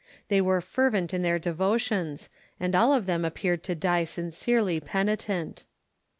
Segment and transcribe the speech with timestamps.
[0.29, 2.27] They were fervent in their devotions,
[2.59, 5.63] and all of them appeared to die sincerely penitent.